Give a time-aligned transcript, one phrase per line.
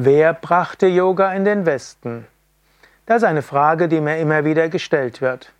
[0.00, 2.28] Wer brachte Yoga in den Westen?
[3.06, 5.52] Das ist eine Frage, die mir immer wieder gestellt wird.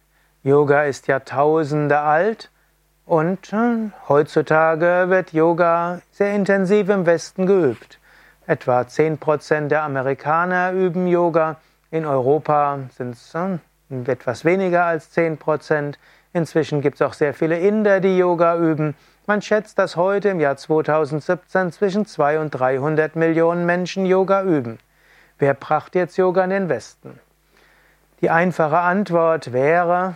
[0.45, 2.49] Yoga ist Jahrtausende alt
[3.05, 7.99] und hm, heutzutage wird Yoga sehr intensiv im Westen geübt.
[8.47, 11.57] Etwa 10% der Amerikaner üben Yoga.
[11.91, 13.59] In Europa sind es hm,
[14.07, 15.95] etwas weniger als 10%.
[16.33, 18.95] Inzwischen gibt es auch sehr viele Inder, die Yoga üben.
[19.29, 24.79] Man schätzt, dass heute im Jahr 2017 zwischen 200 und 300 Millionen Menschen Yoga üben.
[25.39, 27.21] Wer brachte jetzt Yoga in den Westen?
[28.23, 30.15] Die einfache Antwort wäre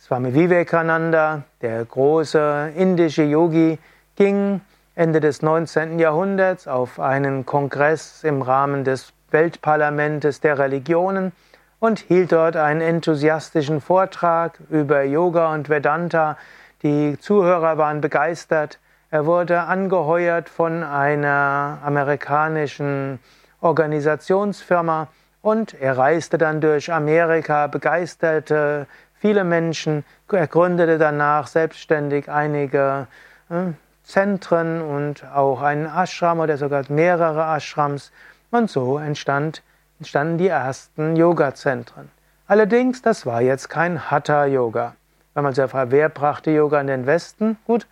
[0.00, 3.78] Swami Vivekananda, der große indische Yogi,
[4.16, 4.62] ging
[4.94, 5.98] Ende des 19.
[5.98, 11.32] Jahrhunderts auf einen Kongress im Rahmen des Weltparlamentes der Religionen
[11.80, 16.38] und hielt dort einen enthusiastischen Vortrag über Yoga und Vedanta,
[16.84, 18.78] die Zuhörer waren begeistert.
[19.10, 23.18] Er wurde angeheuert von einer amerikanischen
[23.62, 25.08] Organisationsfirma
[25.40, 30.04] und er reiste dann durch Amerika, begeisterte viele Menschen.
[30.30, 33.06] Er gründete danach selbstständig einige
[33.48, 38.12] äh, Zentren und auch einen Ashram oder sogar mehrere Ashrams.
[38.50, 39.62] Und so entstand,
[39.98, 42.10] entstanden die ersten Yoga-Zentren.
[42.46, 44.94] Allerdings, das war jetzt kein Hatha-Yoga.
[45.34, 47.58] Wenn man sich fragt, wer brachte Yoga in den Westen?
[47.66, 47.88] Gut,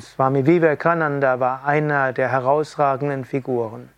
[0.00, 3.88] Swami Vivekananda war einer der herausragenden Figuren.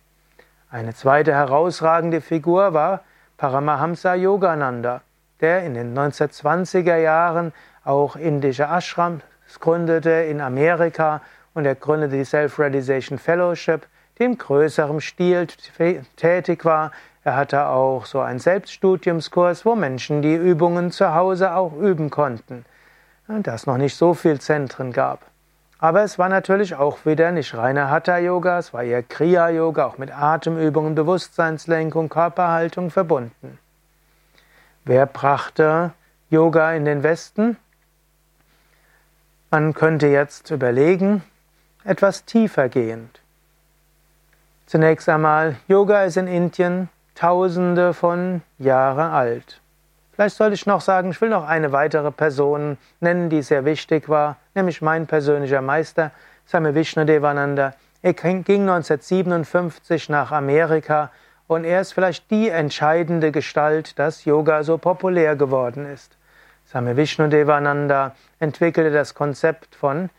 [0.69, 3.01] Eine zweite herausragende Figur war
[3.37, 5.01] Paramahamsa Yogananda,
[5.41, 9.23] der in den 1920er Jahren auch indische Ashrams
[9.59, 11.21] gründete in Amerika
[11.55, 13.87] und er gründete die Self-Realization Fellowship,
[14.19, 15.47] die im größeren Stil
[16.15, 16.91] tätig war,
[17.23, 22.65] er hatte auch so einen Selbststudiumskurs, wo Menschen die Übungen zu Hause auch üben konnten.
[23.27, 25.21] Da es noch nicht so viel Zentren gab.
[25.77, 30.11] Aber es war natürlich auch wieder nicht reiner Hatha-Yoga, es war eher Kriya-Yoga, auch mit
[30.11, 33.57] Atemübungen, Bewusstseinslenkung, Körperhaltung verbunden.
[34.83, 35.93] Wer brachte
[36.29, 37.57] Yoga in den Westen?
[39.49, 41.23] Man könnte jetzt überlegen,
[41.83, 43.19] etwas tiefer gehend.
[44.65, 46.89] Zunächst einmal, Yoga ist in Indien
[47.21, 49.61] Tausende von Jahre alt.
[50.11, 54.09] Vielleicht sollte ich noch sagen, ich will noch eine weitere Person nennen, die sehr wichtig
[54.09, 56.09] war, nämlich mein persönlicher Meister,
[56.47, 57.75] Swami Vishnudevananda.
[58.01, 61.11] Er ging 1957 nach Amerika
[61.45, 66.17] und er ist vielleicht die entscheidende Gestalt, dass Yoga so populär geworden ist.
[66.67, 70.09] Swami Vishnudevananda entwickelte das Konzept von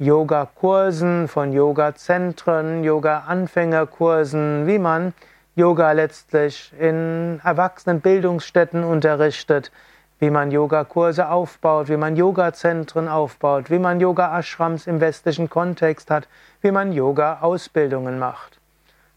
[0.00, 5.14] Yoga-Kursen, von Yoga-Zentren, Yoga-Anfängerkursen, wie man
[5.58, 9.72] Yoga letztlich in Erwachsenenbildungsstätten unterrichtet,
[10.20, 16.28] wie man Yogakurse aufbaut, wie man Yogazentren aufbaut, wie man Yoga-Ashrams im westlichen Kontext hat,
[16.60, 18.60] wie man Yoga-Ausbildungen macht.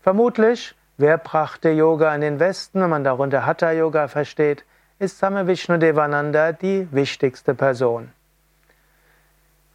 [0.02, 4.66] Vermutlich, wer brachte Yoga in den Westen, wenn man darunter Hatha-Yoga versteht,
[4.98, 8.12] ist Same Vishnudevananda die wichtigste Person.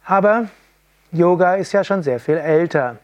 [0.03, 0.49] Aber
[1.13, 2.97] Yoga ist ja schon sehr viel älter.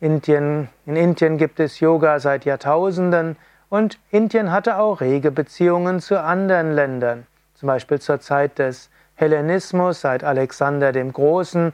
[0.00, 3.36] Indien, in Indien gibt es Yoga seit Jahrtausenden
[3.68, 7.26] und Indien hatte auch rege Beziehungen zu anderen Ländern.
[7.54, 11.72] Zum Beispiel zur Zeit des Hellenismus, seit Alexander dem Großen,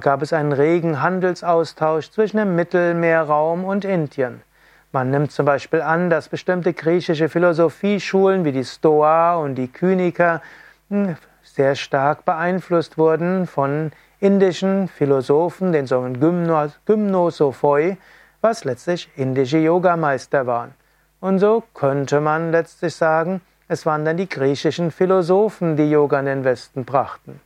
[0.00, 4.42] gab es einen regen Handelsaustausch zwischen dem Mittelmeerraum und Indien.
[4.92, 10.42] Man nimmt zum Beispiel an, dass bestimmte griechische Philosophieschulen wie die Stoa und die Kyniker
[10.90, 13.92] hm, sehr stark beeinflusst wurden von
[14.24, 17.98] indischen Philosophen, den sogenannten Gymnosophoi,
[18.40, 20.72] was letztlich indische Yogameister waren.
[21.20, 26.26] Und so könnte man letztlich sagen, es waren dann die griechischen Philosophen, die Yoga in
[26.26, 27.38] den Westen brachten.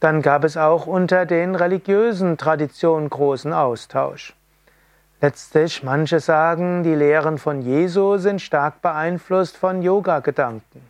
[0.00, 4.34] Dann gab es auch unter den religiösen Traditionen großen Austausch.
[5.20, 10.82] Letztlich, manche sagen, die Lehren von Jesu sind stark beeinflusst von Yoga-Gedanken.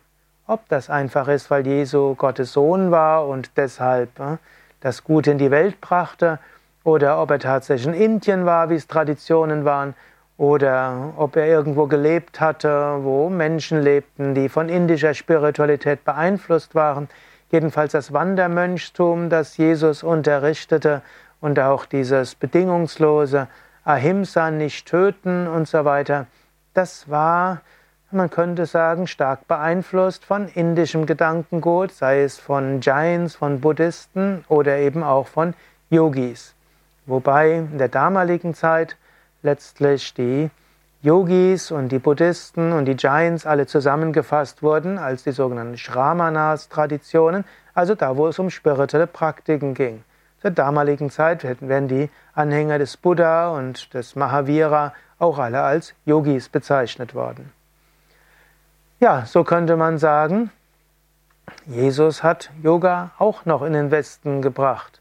[0.47, 4.37] Ob das einfach ist, weil Jesu Gottes Sohn war und deshalb äh,
[4.79, 6.39] das Gute in die Welt brachte,
[6.83, 9.95] oder ob er tatsächlich in Indien war, wie es Traditionen waren,
[10.37, 17.07] oder ob er irgendwo gelebt hatte, wo Menschen lebten, die von indischer Spiritualität beeinflusst waren.
[17.51, 21.01] Jedenfalls das Wandermönchstum, das Jesus unterrichtete
[21.39, 23.47] und auch dieses bedingungslose
[23.85, 26.27] Ahimsa, nicht töten und so weiter,
[26.73, 27.61] das war
[28.11, 34.77] man könnte sagen, stark beeinflusst von indischem Gedankengut, sei es von Jains, von Buddhisten oder
[34.77, 35.53] eben auch von
[35.89, 36.53] Yogis.
[37.05, 38.95] Wobei in der damaligen Zeit
[39.41, 40.49] letztlich die
[41.01, 47.43] Yogis und die Buddhisten und die Jains alle zusammengefasst wurden als die sogenannten Shramanas-Traditionen,
[47.75, 50.03] also da, wo es um spirituelle Praktiken ging.
[50.41, 56.49] Zur damaligen Zeit werden die Anhänger des Buddha und des Mahavira auch alle als Yogis
[56.49, 57.51] bezeichnet worden.
[59.05, 60.49] Ja, so könnte man sagen,
[61.67, 64.99] Jesus hat Yoga auch noch in den Westen gebracht,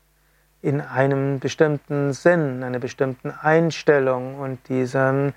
[0.60, 5.32] in einem bestimmten Sinn, einer bestimmten Einstellung und diesem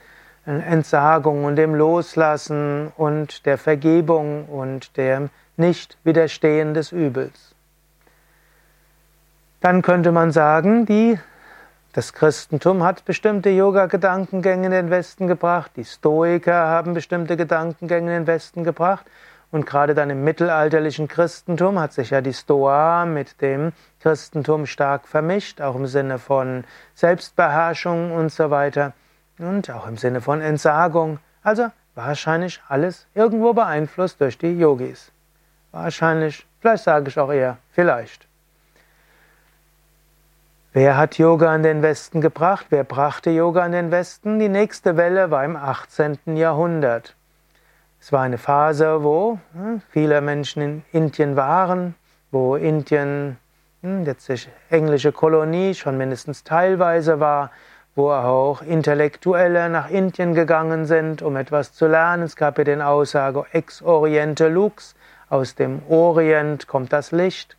[0.45, 7.55] Entsagung und dem Loslassen und der Vergebung und dem Nicht-Widerstehen des Übels.
[9.61, 11.17] Dann könnte man sagen, die,
[11.93, 18.23] das Christentum hat bestimmte Yoga-Gedankengänge in den Westen gebracht, die Stoiker haben bestimmte Gedankengänge in
[18.23, 19.05] den Westen gebracht
[19.49, 25.07] und gerade dann im mittelalterlichen Christentum hat sich ja die Stoa mit dem Christentum stark
[25.07, 28.93] vermischt, auch im Sinne von Selbstbeherrschung und so weiter
[29.39, 31.19] und auch im Sinne von Entsagung.
[31.43, 35.11] Also wahrscheinlich alles irgendwo beeinflusst durch die Yogis.
[35.71, 38.26] Wahrscheinlich, vielleicht sage ich auch eher, vielleicht.
[40.73, 42.67] Wer hat Yoga in den Westen gebracht?
[42.69, 44.37] Wer brachte Yoga in den Westen?
[44.37, 46.35] Die nächste Welle war im 18.
[46.35, 47.15] Jahrhundert.
[48.01, 51.95] Es war eine Phase, wo hm, viele Menschen in Indien waren,
[52.31, 53.37] wo Indien
[53.81, 57.49] hm, letztlich englische Kolonie schon mindestens teilweise war,
[57.95, 62.23] wo auch Intellektuelle nach Indien gegangen sind, um etwas zu lernen.
[62.23, 64.95] Es gab ja den Aussage Ex Oriente Lux,
[65.29, 67.57] aus dem Orient kommt das Licht.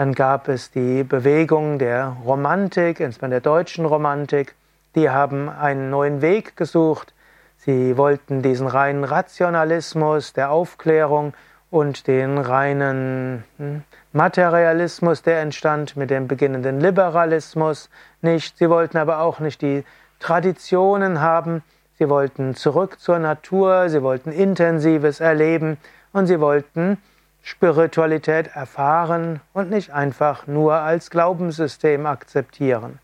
[0.00, 4.54] Dann gab es die Bewegung der Romantik, insbesondere der deutschen Romantik.
[4.94, 7.12] Die haben einen neuen Weg gesucht.
[7.58, 11.34] Sie wollten diesen reinen Rationalismus der Aufklärung
[11.70, 13.82] und den reinen hm,
[14.14, 17.90] Materialismus, der entstand mit dem beginnenden Liberalismus,
[18.22, 18.56] nicht.
[18.56, 19.84] Sie wollten aber auch nicht die
[20.18, 21.62] Traditionen haben.
[21.98, 25.76] Sie wollten zurück zur Natur, sie wollten intensives Erleben
[26.14, 26.96] und sie wollten
[27.42, 32.98] Spiritualität erfahren und nicht einfach nur als Glaubenssystem akzeptieren.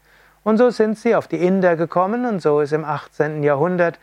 [0.45, 3.43] Und so sind sie auf die Inder gekommen und so ist im 18.
[3.43, 3.99] Jahrhundert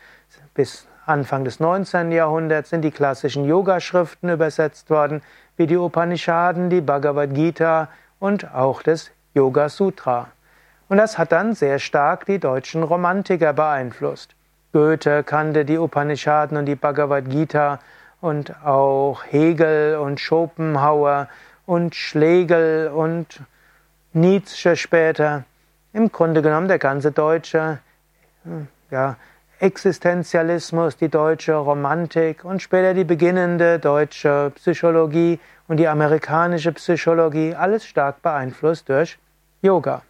[0.54, 2.12] bis Anfang des 19.
[2.12, 5.22] Jahrhunderts sind die klassischen Yoga-Schriften übersetzt worden,
[5.58, 7.90] wie die Upanishaden, die Bhagavad Gita
[8.20, 10.30] und auch das Yoga Sutra.
[10.90, 14.36] Und das hat dann sehr stark die deutschen Romantiker beeinflusst.
[14.72, 17.80] Goethe kannte die Upanishaden und die Bhagavad Gita
[18.24, 21.28] und auch Hegel und Schopenhauer
[21.66, 23.42] und Schlegel und
[24.14, 25.44] Nietzsche später.
[25.92, 27.80] Im Grunde genommen der ganze Deutsche,
[28.90, 29.18] ja,
[29.60, 35.38] Existenzialismus, die deutsche Romantik und später die beginnende deutsche Psychologie
[35.68, 39.20] und die amerikanische Psychologie, alles stark beeinflusst durch
[39.62, 40.02] Yoga.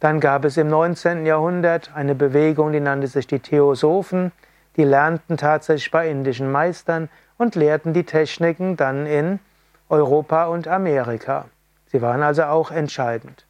[0.00, 1.24] Dann gab es im 19.
[1.24, 4.32] Jahrhundert eine Bewegung, die nannte sich die Theosophen,
[4.76, 7.08] die lernten tatsächlich bei indischen Meistern
[7.38, 9.38] und lehrten die Techniken dann in
[9.88, 11.46] Europa und Amerika.
[11.86, 13.46] Sie waren also auch entscheidend.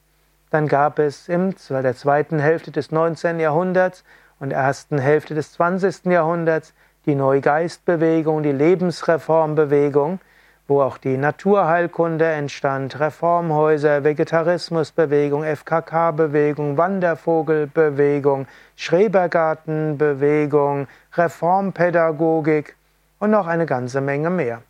[0.50, 3.40] Dann gab es in der zweiten Hälfte des 19.
[3.40, 4.04] Jahrhunderts
[4.38, 6.06] und ersten Hälfte des 20.
[6.06, 6.72] Jahrhunderts
[7.06, 10.20] die Neugeistbewegung, die Lebensreformbewegung,
[10.68, 22.74] wo auch die Naturheilkunde entstand, Reformhäuser, Vegetarismusbewegung, FKK-Bewegung, Wandervogelbewegung, Schrebergartenbewegung, Reformpädagogik
[23.20, 24.62] und noch eine ganze Menge mehr.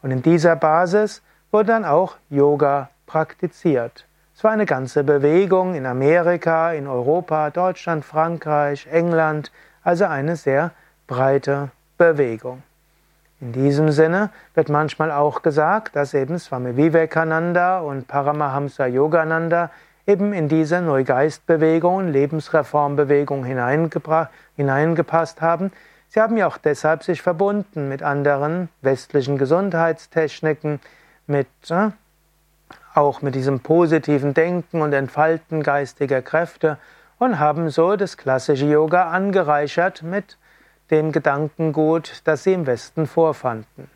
[0.00, 1.20] Und in dieser Basis
[1.50, 4.06] wurde dann auch Yoga praktiziert.
[4.34, 9.52] Es war eine ganze Bewegung in Amerika, in Europa, Deutschland, Frankreich, England,
[9.82, 10.72] also eine sehr
[11.06, 12.62] breite Bewegung.
[13.40, 19.70] In diesem Sinne wird manchmal auch gesagt, dass eben Swami Vivekananda und Paramahamsa Yogananda
[20.06, 25.72] eben in diese Neugeistbewegung Lebensreformbewegung hineingepasst haben.
[26.08, 30.80] Sie haben ja auch deshalb sich verbunden mit anderen westlichen Gesundheitstechniken,
[31.26, 31.90] mit äh,
[32.94, 36.78] auch mit diesem positiven Denken und Entfalten geistiger Kräfte
[37.18, 40.38] und haben so das klassische Yoga angereichert mit
[40.90, 43.90] dem Gedankengut, das sie im Westen vorfanden.